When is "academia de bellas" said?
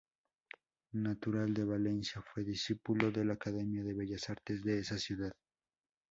3.33-4.31